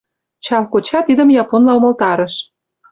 Чал 0.45 0.63
коча 0.71 0.99
тидым 1.07 1.29
японла 1.41 1.73
умылтарыш. 1.79 2.35